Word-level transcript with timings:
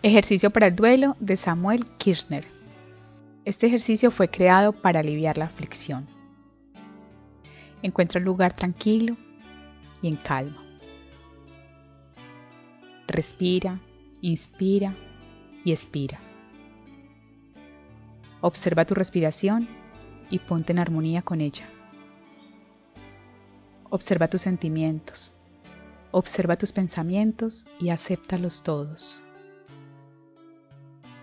Ejercicio 0.00 0.50
para 0.50 0.68
el 0.68 0.76
duelo 0.76 1.16
de 1.18 1.36
Samuel 1.36 1.84
Kirchner. 1.98 2.46
Este 3.44 3.66
ejercicio 3.66 4.12
fue 4.12 4.28
creado 4.28 4.72
para 4.72 5.00
aliviar 5.00 5.36
la 5.38 5.46
aflicción. 5.46 6.06
Encuentra 7.82 8.20
un 8.20 8.24
lugar 8.24 8.52
tranquilo 8.52 9.16
y 10.00 10.06
en 10.06 10.14
calma. 10.14 10.64
Respira, 13.08 13.80
inspira 14.20 14.94
y 15.64 15.72
expira. 15.72 16.20
Observa 18.40 18.84
tu 18.84 18.94
respiración 18.94 19.66
y 20.30 20.38
ponte 20.38 20.70
en 20.70 20.78
armonía 20.78 21.22
con 21.22 21.40
ella. 21.40 21.68
Observa 23.90 24.28
tus 24.28 24.42
sentimientos. 24.42 25.32
Observa 26.12 26.54
tus 26.54 26.70
pensamientos 26.70 27.66
y 27.80 27.88
acéptalos 27.88 28.62
todos. 28.62 29.20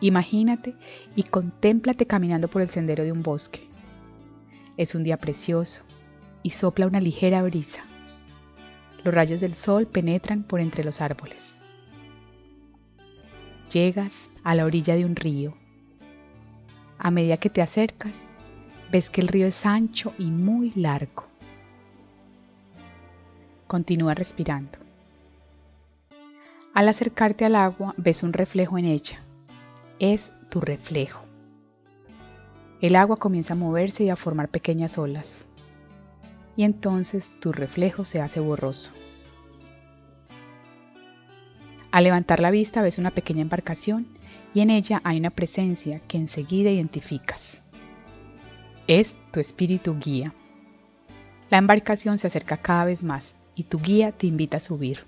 Imagínate 0.01 0.75
y 1.15 1.23
contémplate 1.23 2.05
caminando 2.05 2.47
por 2.47 2.61
el 2.61 2.69
sendero 2.69 3.03
de 3.03 3.11
un 3.11 3.23
bosque. 3.23 3.67
Es 4.77 4.93
un 4.93 5.03
día 5.03 5.17
precioso 5.17 5.81
y 6.43 6.49
sopla 6.49 6.87
una 6.87 6.99
ligera 6.99 7.41
brisa. 7.43 7.83
Los 9.03 9.13
rayos 9.13 9.39
del 9.39 9.55
sol 9.55 9.87
penetran 9.87 10.43
por 10.43 10.59
entre 10.59 10.83
los 10.83 10.99
árboles. 10.99 11.61
Llegas 13.71 14.29
a 14.43 14.53
la 14.55 14.65
orilla 14.65 14.95
de 14.95 15.05
un 15.05 15.15
río. 15.15 15.55
A 16.97 17.11
medida 17.11 17.37
que 17.37 17.49
te 17.49 17.61
acercas, 17.61 18.33
ves 18.91 19.09
que 19.09 19.21
el 19.21 19.27
río 19.27 19.47
es 19.47 19.65
ancho 19.65 20.13
y 20.19 20.25
muy 20.25 20.71
largo. 20.71 21.25
Continúa 23.67 24.13
respirando. 24.13 24.77
Al 26.73 26.89
acercarte 26.89 27.45
al 27.45 27.55
agua, 27.55 27.95
ves 27.97 28.23
un 28.23 28.33
reflejo 28.33 28.77
en 28.77 28.85
ella 28.85 29.25
es 29.99 30.31
tu 30.49 30.61
reflejo. 30.61 31.21
El 32.81 32.95
agua 32.95 33.17
comienza 33.17 33.53
a 33.53 33.57
moverse 33.57 34.03
y 34.03 34.09
a 34.09 34.15
formar 34.15 34.49
pequeñas 34.49 34.97
olas. 34.97 35.47
Y 36.55 36.63
entonces 36.63 37.31
tu 37.39 37.51
reflejo 37.51 38.05
se 38.05 38.21
hace 38.21 38.39
borroso. 38.39 38.91
Al 41.91 42.03
levantar 42.03 42.41
la 42.41 42.51
vista 42.51 42.81
ves 42.81 42.97
una 42.97 43.11
pequeña 43.11 43.41
embarcación 43.41 44.07
y 44.53 44.61
en 44.61 44.69
ella 44.69 45.01
hay 45.03 45.17
una 45.17 45.29
presencia 45.29 45.99
que 46.07 46.17
enseguida 46.17 46.69
identificas. 46.69 47.63
Es 48.87 49.15
tu 49.31 49.39
espíritu 49.39 49.97
guía. 49.97 50.33
La 51.49 51.57
embarcación 51.57 52.17
se 52.17 52.27
acerca 52.27 52.57
cada 52.57 52.85
vez 52.85 53.03
más 53.03 53.35
y 53.55 53.63
tu 53.63 53.79
guía 53.79 54.11
te 54.11 54.27
invita 54.27 54.57
a 54.57 54.61
subir. 54.61 55.05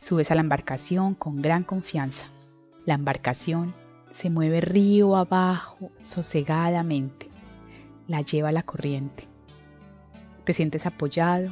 Subes 0.00 0.30
a 0.30 0.34
la 0.34 0.40
embarcación 0.40 1.14
con 1.14 1.40
gran 1.40 1.62
confianza. 1.62 2.26
La 2.84 2.94
embarcación 2.94 3.74
se 4.10 4.30
mueve 4.30 4.60
río 4.60 5.16
abajo 5.16 5.90
sosegadamente. 5.98 7.28
La 8.06 8.22
lleva 8.22 8.52
la 8.52 8.62
corriente. 8.62 9.28
Te 10.44 10.52
sientes 10.52 10.86
apoyado, 10.86 11.50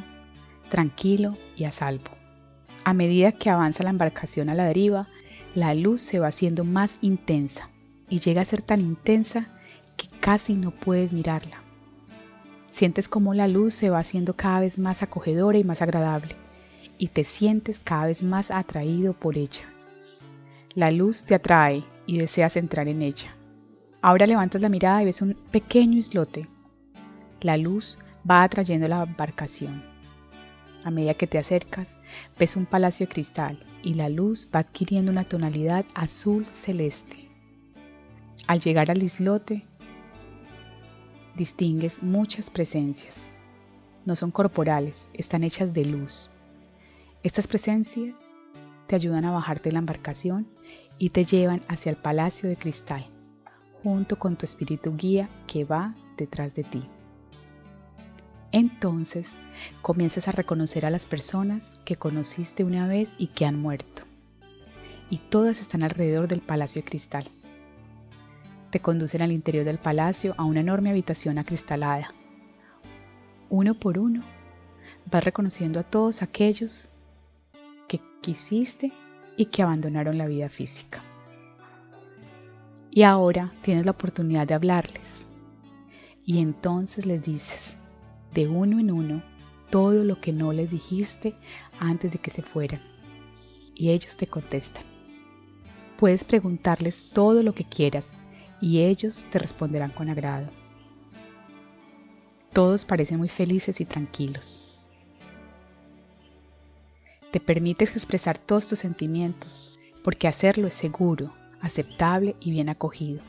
tranquilo 0.70 1.36
y 1.54 1.64
a 1.64 1.70
salvo. 1.70 2.10
A 2.84 2.94
medida 2.94 3.32
que 3.32 3.50
avanza 3.50 3.82
la 3.82 3.90
embarcación 3.90 4.48
a 4.48 4.54
la 4.54 4.64
deriva, 4.64 5.06
la 5.54 5.74
luz 5.74 6.02
se 6.02 6.18
va 6.18 6.28
haciendo 6.28 6.64
más 6.64 6.98
intensa 7.00 7.70
y 8.08 8.20
llega 8.20 8.42
a 8.42 8.46
ser 8.46 8.62
tan 8.62 8.80
intensa 8.80 9.46
que 9.96 10.08
casi 10.20 10.54
no 10.54 10.70
puedes 10.70 11.12
mirarla. 11.12 11.62
Sientes 12.70 13.08
como 13.08 13.34
la 13.34 13.48
luz 13.48 13.74
se 13.74 13.90
va 13.90 13.98
haciendo 13.98 14.34
cada 14.34 14.60
vez 14.60 14.78
más 14.78 15.02
acogedora 15.02 15.58
y 15.58 15.64
más 15.64 15.82
agradable 15.82 16.34
y 16.98 17.08
te 17.08 17.24
sientes 17.24 17.80
cada 17.80 18.06
vez 18.06 18.22
más 18.22 18.50
atraído 18.50 19.12
por 19.14 19.38
ella. 19.38 19.64
La 20.74 20.90
luz 20.90 21.24
te 21.24 21.34
atrae 21.34 21.84
y 22.06 22.18
deseas 22.18 22.56
entrar 22.56 22.88
en 22.88 23.02
ella. 23.02 23.34
Ahora 24.00 24.26
levantas 24.26 24.60
la 24.60 24.68
mirada 24.68 25.02
y 25.02 25.06
ves 25.06 25.22
un 25.22 25.34
pequeño 25.34 25.98
islote. 25.98 26.46
La 27.40 27.56
luz 27.56 27.98
va 28.28 28.42
atrayendo 28.42 28.88
la 28.88 29.02
embarcación. 29.02 29.82
A 30.84 30.90
medida 30.90 31.14
que 31.14 31.26
te 31.26 31.38
acercas, 31.38 31.98
ves 32.38 32.54
un 32.54 32.66
palacio 32.66 33.06
de 33.06 33.12
cristal 33.12 33.64
y 33.82 33.94
la 33.94 34.08
luz 34.08 34.48
va 34.54 34.60
adquiriendo 34.60 35.10
una 35.10 35.24
tonalidad 35.24 35.84
azul 35.94 36.46
celeste. 36.46 37.28
Al 38.46 38.60
llegar 38.60 38.90
al 38.90 39.02
islote, 39.02 39.66
distingues 41.34 42.02
muchas 42.02 42.50
presencias. 42.50 43.26
No 44.04 44.14
son 44.14 44.30
corporales, 44.30 45.10
están 45.12 45.42
hechas 45.42 45.74
de 45.74 45.84
luz. 45.84 46.30
Estas 47.24 47.48
presencias 47.48 48.14
te 48.86 48.94
ayudan 48.94 49.24
a 49.24 49.32
bajarte 49.32 49.70
de 49.70 49.72
la 49.72 49.80
embarcación 49.80 50.46
y 50.98 51.10
te 51.10 51.24
llevan 51.24 51.62
hacia 51.68 51.90
el 51.90 51.96
palacio 51.96 52.48
de 52.48 52.56
cristal, 52.56 53.06
junto 53.82 54.18
con 54.18 54.36
tu 54.36 54.44
espíritu 54.44 54.96
guía 54.96 55.28
que 55.46 55.64
va 55.64 55.94
detrás 56.16 56.54
de 56.54 56.64
ti. 56.64 56.82
Entonces 58.52 59.32
comienzas 59.82 60.28
a 60.28 60.32
reconocer 60.32 60.86
a 60.86 60.90
las 60.90 61.06
personas 61.06 61.80
que 61.84 61.96
conociste 61.96 62.64
una 62.64 62.86
vez 62.86 63.12
y 63.18 63.28
que 63.28 63.44
han 63.44 63.60
muerto, 63.60 64.02
y 65.10 65.18
todas 65.18 65.60
están 65.60 65.82
alrededor 65.82 66.28
del 66.28 66.40
palacio 66.40 66.82
de 66.82 66.88
cristal. 66.88 67.28
Te 68.70 68.80
conducen 68.80 69.22
al 69.22 69.32
interior 69.32 69.64
del 69.64 69.78
palacio 69.78 70.34
a 70.38 70.44
una 70.44 70.60
enorme 70.60 70.90
habitación 70.90 71.38
acristalada. 71.38 72.12
Uno 73.48 73.78
por 73.78 73.98
uno 73.98 74.22
vas 75.10 75.24
reconociendo 75.24 75.78
a 75.78 75.84
todos 75.84 76.22
aquellos 76.22 76.92
que 77.88 78.00
quisiste 78.20 78.92
y 79.36 79.46
que 79.46 79.62
abandonaron 79.62 80.18
la 80.18 80.26
vida 80.26 80.48
física. 80.48 81.00
Y 82.90 83.02
ahora 83.02 83.52
tienes 83.62 83.84
la 83.84 83.92
oportunidad 83.92 84.46
de 84.46 84.54
hablarles. 84.54 85.28
Y 86.24 86.40
entonces 86.40 87.06
les 87.06 87.22
dices, 87.22 87.76
de 88.32 88.48
uno 88.48 88.80
en 88.80 88.90
uno, 88.90 89.22
todo 89.70 90.04
lo 90.04 90.20
que 90.20 90.32
no 90.32 90.52
les 90.52 90.70
dijiste 90.70 91.34
antes 91.78 92.12
de 92.12 92.18
que 92.18 92.30
se 92.30 92.42
fueran. 92.42 92.80
Y 93.74 93.90
ellos 93.90 94.16
te 94.16 94.26
contestan. 94.26 94.84
Puedes 95.98 96.24
preguntarles 96.24 97.04
todo 97.12 97.42
lo 97.42 97.54
que 97.54 97.64
quieras 97.64 98.16
y 98.60 98.80
ellos 98.80 99.26
te 99.30 99.38
responderán 99.38 99.90
con 99.90 100.08
agrado. 100.08 100.48
Todos 102.52 102.84
parecen 102.84 103.18
muy 103.18 103.28
felices 103.28 103.80
y 103.80 103.84
tranquilos. 103.84 104.65
Te 107.30 107.40
permites 107.40 107.96
expresar 107.96 108.38
todos 108.38 108.68
tus 108.68 108.78
sentimientos, 108.78 109.76
porque 110.04 110.28
hacerlo 110.28 110.68
es 110.68 110.74
seguro, 110.74 111.34
aceptable 111.60 112.36
y 112.40 112.50
bien 112.50 112.68
acogido. 112.68 113.20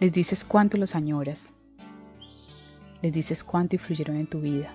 Les 0.00 0.12
dices 0.12 0.44
cuánto 0.44 0.76
los 0.76 0.94
añoras. 0.94 1.54
Les 3.02 3.12
dices 3.12 3.44
cuánto 3.44 3.76
influyeron 3.76 4.16
en 4.16 4.26
tu 4.26 4.40
vida. 4.40 4.74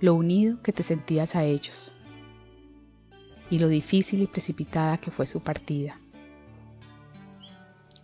Lo 0.00 0.14
unido 0.14 0.62
que 0.62 0.72
te 0.72 0.82
sentías 0.82 1.34
a 1.34 1.44
ellos. 1.44 1.94
Y 3.50 3.58
lo 3.58 3.68
difícil 3.68 4.22
y 4.22 4.26
precipitada 4.26 4.98
que 4.98 5.10
fue 5.10 5.26
su 5.26 5.40
partida. 5.40 5.98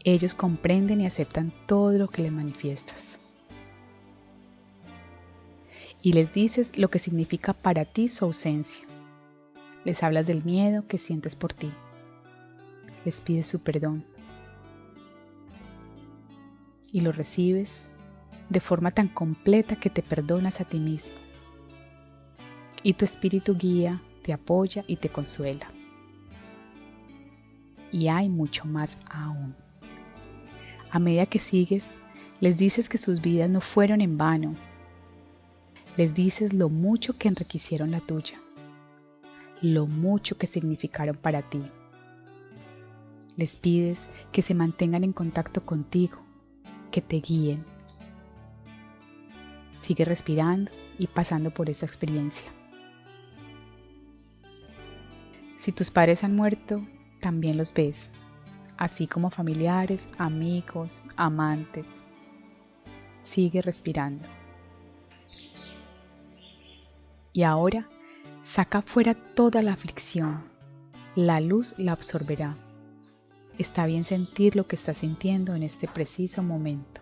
Ellos 0.02 0.34
comprenden 0.34 1.00
y 1.00 1.06
aceptan 1.06 1.52
todo 1.66 1.92
lo 1.92 2.08
que 2.08 2.22
le 2.22 2.30
manifiestas 2.30 3.20
y 6.06 6.12
les 6.12 6.32
dices 6.32 6.70
lo 6.78 6.88
que 6.88 7.00
significa 7.00 7.52
para 7.52 7.84
ti 7.84 8.08
su 8.08 8.26
ausencia. 8.26 8.86
Les 9.84 10.04
hablas 10.04 10.28
del 10.28 10.44
miedo 10.44 10.86
que 10.86 10.98
sientes 10.98 11.34
por 11.34 11.52
ti. 11.52 11.72
Les 13.04 13.20
pides 13.20 13.48
su 13.48 13.58
perdón. 13.58 14.04
Y 16.92 17.00
lo 17.00 17.10
recibes 17.10 17.90
de 18.50 18.60
forma 18.60 18.92
tan 18.92 19.08
completa 19.08 19.74
que 19.74 19.90
te 19.90 20.00
perdonas 20.00 20.60
a 20.60 20.64
ti 20.64 20.78
mismo. 20.78 21.16
Y 22.84 22.92
tu 22.92 23.04
espíritu 23.04 23.56
guía, 23.56 24.00
te 24.22 24.32
apoya 24.32 24.84
y 24.86 24.98
te 24.98 25.08
consuela. 25.08 25.72
Y 27.90 28.06
hay 28.06 28.28
mucho 28.28 28.64
más 28.64 28.96
aún. 29.10 29.56
A 30.92 31.00
medida 31.00 31.26
que 31.26 31.40
sigues, 31.40 31.98
les 32.38 32.56
dices 32.56 32.88
que 32.88 32.96
sus 32.96 33.20
vidas 33.20 33.50
no 33.50 33.60
fueron 33.60 34.00
en 34.00 34.16
vano, 34.16 34.54
les 35.96 36.14
dices 36.14 36.52
lo 36.52 36.68
mucho 36.68 37.16
que 37.16 37.28
enriquecieron 37.28 37.90
la 37.90 38.00
tuya, 38.00 38.38
lo 39.62 39.86
mucho 39.86 40.36
que 40.36 40.46
significaron 40.46 41.16
para 41.16 41.42
ti. 41.42 41.62
Les 43.36 43.56
pides 43.56 44.06
que 44.30 44.42
se 44.42 44.54
mantengan 44.54 45.04
en 45.04 45.12
contacto 45.12 45.64
contigo, 45.64 46.18
que 46.90 47.00
te 47.00 47.16
guíen. 47.16 47.64
Sigue 49.80 50.04
respirando 50.04 50.70
y 50.98 51.06
pasando 51.06 51.50
por 51.50 51.70
esta 51.70 51.86
experiencia. 51.86 52.50
Si 55.54 55.72
tus 55.72 55.90
padres 55.90 56.24
han 56.24 56.36
muerto, 56.36 56.86
también 57.20 57.56
los 57.56 57.72
ves, 57.72 58.12
así 58.76 59.06
como 59.06 59.30
familiares, 59.30 60.08
amigos, 60.18 61.04
amantes. 61.16 61.86
Sigue 63.22 63.62
respirando. 63.62 64.24
Y 67.36 67.42
ahora 67.42 67.86
saca 68.42 68.80
fuera 68.80 69.14
toda 69.14 69.60
la 69.60 69.74
aflicción. 69.74 70.42
La 71.14 71.40
luz 71.40 71.74
la 71.76 71.92
absorberá 71.92 72.56
está 73.58 73.86
bien 73.86 74.04
sentir 74.04 74.56
lo 74.56 74.66
que 74.66 74.76
estás 74.76 74.98
sintiendo 74.98 75.54
en 75.54 75.62
este 75.62 75.88
preciso 75.88 76.42
momento. 76.42 77.00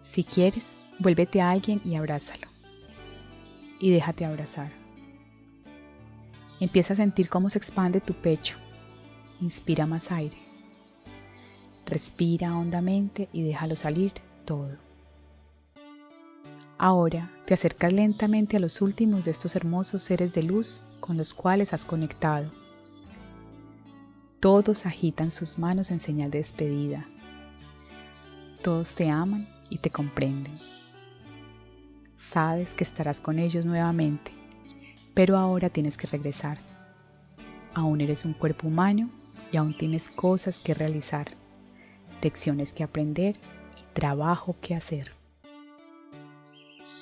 Si 0.00 0.24
quieres, 0.24 0.66
vuélvete 0.98 1.40
a 1.40 1.50
alguien 1.50 1.80
y 1.84 1.94
abrázalo. 1.94 2.48
Y 3.80 3.90
déjate 3.90 4.24
abrazar. 4.24 4.72
Empieza 6.60 6.94
a 6.94 6.96
sentir 6.96 7.28
cómo 7.28 7.50
se 7.50 7.58
expande 7.58 8.00
tu 8.00 8.14
pecho. 8.14 8.56
Inspira 9.40 9.86
más 9.86 10.10
aire. 10.10 10.36
Respira 11.86 12.56
hondamente 12.56 13.28
y 13.32 13.42
déjalo 13.42 13.76
salir 13.76 14.12
todo. 14.44 14.87
Ahora 16.78 17.30
te 17.44 17.54
acercas 17.54 17.92
lentamente 17.92 18.56
a 18.56 18.60
los 18.60 18.80
últimos 18.80 19.24
de 19.24 19.32
estos 19.32 19.56
hermosos 19.56 20.02
seres 20.02 20.32
de 20.34 20.42
luz 20.42 20.80
con 21.00 21.16
los 21.16 21.34
cuales 21.34 21.72
has 21.72 21.84
conectado. 21.84 22.50
Todos 24.40 24.86
agitan 24.86 25.30
sus 25.30 25.58
manos 25.58 25.90
en 25.90 26.00
señal 26.00 26.30
de 26.30 26.38
despedida. 26.38 27.08
Todos 28.62 28.94
te 28.94 29.10
aman 29.10 29.48
y 29.68 29.78
te 29.78 29.90
comprenden. 29.90 30.58
Sabes 32.16 32.74
que 32.74 32.84
estarás 32.84 33.20
con 33.20 33.38
ellos 33.38 33.66
nuevamente 33.66 34.38
pero 35.18 35.36
ahora 35.36 35.68
tienes 35.68 35.98
que 35.98 36.06
regresar. 36.06 36.58
Aún 37.74 38.00
eres 38.00 38.24
un 38.24 38.34
cuerpo 38.34 38.68
humano 38.68 39.10
y 39.50 39.56
aún 39.56 39.76
tienes 39.76 40.08
cosas 40.08 40.60
que 40.60 40.74
realizar, 40.74 41.32
lecciones 42.22 42.72
que 42.72 42.84
aprender 42.84 43.34
y 43.76 43.94
trabajo 43.94 44.54
que 44.60 44.76
hacer. 44.76 45.17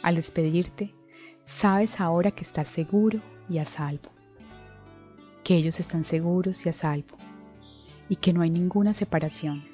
Al 0.06 0.14
despedirte, 0.14 0.94
sabes 1.42 1.98
ahora 1.98 2.30
que 2.30 2.44
estás 2.44 2.68
seguro 2.68 3.18
y 3.48 3.58
a 3.58 3.64
salvo, 3.64 4.12
que 5.42 5.56
ellos 5.56 5.80
están 5.80 6.04
seguros 6.04 6.64
y 6.64 6.68
a 6.68 6.72
salvo, 6.72 7.16
y 8.08 8.14
que 8.14 8.32
no 8.32 8.42
hay 8.42 8.50
ninguna 8.50 8.94
separación. 8.94 9.64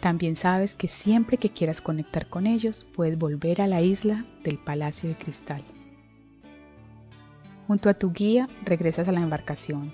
También 0.00 0.34
sabes 0.34 0.74
que 0.74 0.88
siempre 0.88 1.36
que 1.36 1.50
quieras 1.50 1.80
conectar 1.80 2.28
con 2.28 2.48
ellos, 2.48 2.84
puedes 2.92 3.16
volver 3.16 3.60
a 3.60 3.68
la 3.68 3.82
isla 3.82 4.26
del 4.42 4.58
Palacio 4.58 5.08
de 5.08 5.14
Cristal. 5.14 5.62
Junto 7.68 7.88
a 7.88 7.94
tu 7.94 8.10
guía 8.10 8.48
regresas 8.64 9.06
a 9.06 9.12
la 9.12 9.20
embarcación. 9.20 9.92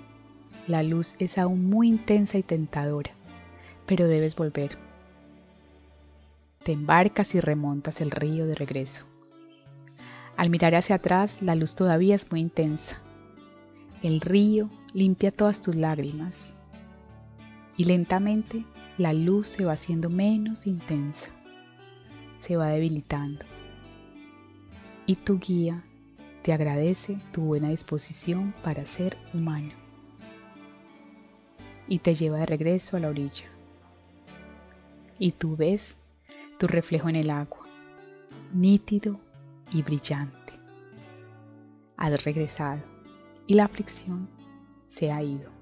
La 0.65 0.81
luz 0.81 1.13
es 1.19 1.37
aún 1.37 1.69
muy 1.69 1.89
intensa 1.89 2.39
y 2.39 2.41
tentadora, 2.41 3.11
pero 3.85 4.07
debes 4.07 4.35
volver. 4.35 4.86
Te 6.67 6.73
embarcas 6.73 7.33
y 7.33 7.39
remontas 7.39 8.01
el 8.01 8.11
río 8.11 8.45
de 8.45 8.53
regreso. 8.53 9.05
Al 10.35 10.49
mirar 10.49 10.75
hacia 10.75 10.97
atrás, 10.97 11.41
la 11.41 11.55
luz 11.55 11.75
todavía 11.75 12.13
es 12.13 12.29
muy 12.29 12.41
intensa. 12.41 12.99
El 14.03 14.19
río 14.19 14.69
limpia 14.91 15.31
todas 15.31 15.61
tus 15.61 15.77
lágrimas 15.77 16.53
y 17.77 17.85
lentamente 17.85 18.65
la 18.97 19.13
luz 19.13 19.47
se 19.47 19.63
va 19.63 19.71
haciendo 19.71 20.09
menos 20.09 20.67
intensa, 20.67 21.29
se 22.37 22.57
va 22.57 22.67
debilitando 22.67 23.45
y 25.05 25.15
tu 25.15 25.39
guía 25.39 25.85
te 26.41 26.51
agradece 26.51 27.17
tu 27.31 27.43
buena 27.43 27.69
disposición 27.69 28.53
para 28.61 28.85
ser 28.85 29.17
humano 29.33 29.71
y 31.87 31.99
te 31.99 32.13
lleva 32.13 32.39
de 32.39 32.45
regreso 32.45 32.97
a 32.97 32.99
la 32.99 33.07
orilla. 33.07 33.45
Y 35.17 35.31
tú 35.31 35.55
ves 35.55 35.95
tu 36.57 36.67
reflejo 36.67 37.09
en 37.09 37.15
el 37.15 37.29
agua, 37.29 37.63
nítido 38.53 39.19
y 39.71 39.83
brillante. 39.83 40.53
Has 41.97 42.23
regresado 42.23 42.81
y 43.45 43.53
la 43.53 43.65
aflicción 43.65 44.29
se 44.85 45.11
ha 45.11 45.21
ido. 45.21 45.56